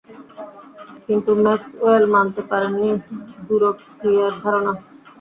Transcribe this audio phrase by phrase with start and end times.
[1.05, 2.89] কিন্তু ম্যাক্সওয়েল মানতে পারেননি
[3.47, 4.71] দূরক্রিয়ার ধারণা।